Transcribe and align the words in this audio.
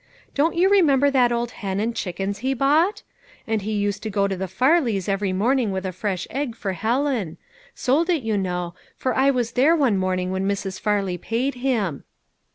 Don't 0.33 0.55
you 0.55 0.67
remember 0.67 1.11
that 1.11 1.31
old 1.31 1.51
hen 1.51 1.79
and 1.79 1.95
chickens 1.95 2.39
he 2.39 2.55
bought? 2.55 3.03
And 3.45 3.61
he 3.61 3.73
used 3.73 4.01
to 4.01 4.09
go 4.09 4.27
to 4.27 4.35
the 4.35 4.47
Parleys 4.47 5.07
every 5.07 5.31
morning 5.31 5.69
with 5.71 5.85
a 5.85 5.91
fresh 5.91 6.25
egg 6.31 6.55
for 6.55 6.73
Helen; 6.73 7.37
sold 7.75 8.09
it, 8.09 8.23
you 8.23 8.35
know, 8.35 8.73
for 8.97 9.13
I 9.15 9.29
was 9.29 9.51
there 9.51 9.75
one 9.75 9.99
morning 9.99 10.31
when 10.31 10.47
Mrs. 10.47 10.79
Farley 10.79 11.19
paid 11.19 11.53
him." 11.53 12.03